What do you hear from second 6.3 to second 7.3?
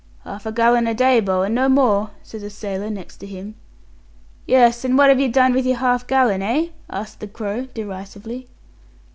eh?" asked the